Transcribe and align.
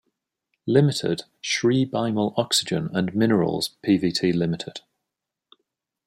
Limited, 0.65 1.25
Shree 1.43 1.85
Bimal 1.87 2.33
Oxygen 2.35 2.89
and 2.91 3.13
Minerals 3.13 3.75
Pvt.Ltd. 3.85 4.79